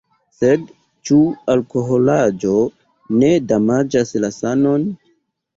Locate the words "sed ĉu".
0.35-1.17